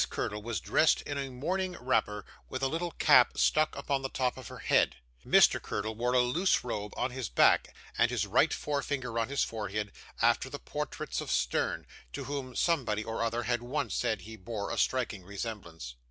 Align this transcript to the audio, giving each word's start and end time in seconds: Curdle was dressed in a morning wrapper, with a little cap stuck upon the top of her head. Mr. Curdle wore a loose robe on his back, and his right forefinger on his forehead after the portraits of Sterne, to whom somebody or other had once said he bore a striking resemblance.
Curdle 0.09 0.41
was 0.41 0.59
dressed 0.59 1.03
in 1.03 1.19
a 1.19 1.29
morning 1.29 1.77
wrapper, 1.79 2.25
with 2.49 2.63
a 2.63 2.67
little 2.67 2.89
cap 2.89 3.37
stuck 3.37 3.75
upon 3.75 4.01
the 4.01 4.09
top 4.09 4.35
of 4.35 4.47
her 4.47 4.57
head. 4.57 4.95
Mr. 5.23 5.61
Curdle 5.61 5.93
wore 5.93 6.13
a 6.13 6.21
loose 6.21 6.63
robe 6.63 6.91
on 6.97 7.11
his 7.11 7.29
back, 7.29 7.71
and 7.99 8.09
his 8.09 8.25
right 8.25 8.51
forefinger 8.51 9.19
on 9.19 9.29
his 9.29 9.43
forehead 9.43 9.91
after 10.19 10.49
the 10.49 10.57
portraits 10.57 11.21
of 11.21 11.29
Sterne, 11.29 11.85
to 12.13 12.23
whom 12.23 12.55
somebody 12.55 13.03
or 13.03 13.21
other 13.21 13.43
had 13.43 13.61
once 13.61 13.93
said 13.93 14.21
he 14.21 14.35
bore 14.35 14.71
a 14.71 14.77
striking 14.79 15.21
resemblance. 15.23 15.93